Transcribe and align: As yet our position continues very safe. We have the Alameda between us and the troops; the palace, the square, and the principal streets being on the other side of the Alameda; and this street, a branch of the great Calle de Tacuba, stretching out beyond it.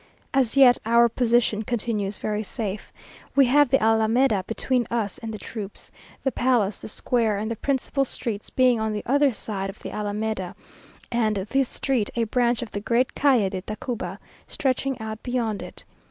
As 0.33 0.57
yet 0.57 0.79
our 0.83 1.07
position 1.07 1.61
continues 1.61 2.17
very 2.17 2.41
safe. 2.41 2.91
We 3.35 3.45
have 3.45 3.69
the 3.69 3.79
Alameda 3.79 4.43
between 4.47 4.87
us 4.89 5.19
and 5.19 5.31
the 5.31 5.37
troops; 5.37 5.91
the 6.23 6.31
palace, 6.31 6.81
the 6.81 6.87
square, 6.87 7.37
and 7.37 7.51
the 7.51 7.55
principal 7.55 8.03
streets 8.03 8.49
being 8.49 8.79
on 8.79 8.93
the 8.93 9.03
other 9.05 9.31
side 9.31 9.69
of 9.69 9.77
the 9.77 9.91
Alameda; 9.91 10.55
and 11.11 11.35
this 11.35 11.69
street, 11.69 12.09
a 12.15 12.23
branch 12.23 12.63
of 12.63 12.71
the 12.71 12.81
great 12.81 13.13
Calle 13.13 13.51
de 13.51 13.61
Tacuba, 13.61 14.17
stretching 14.47 14.99
out 14.99 15.21
beyond 15.21 15.61
it. 15.61 15.83